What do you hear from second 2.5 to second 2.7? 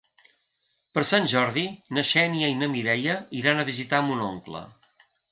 i na